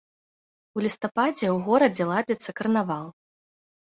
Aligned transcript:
У 0.77 0.85
лістападзе 0.85 1.45
ў 1.49 1.57
горадзе 1.67 2.03
ладзіцца 2.11 2.49
карнавал. 2.61 3.07